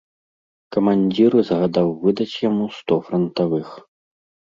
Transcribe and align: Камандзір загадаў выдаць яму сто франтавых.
Камандзір 0.77 1.31
загадаў 1.49 1.87
выдаць 2.05 2.39
яму 2.47 2.65
сто 2.79 2.97
франтавых. 3.11 3.67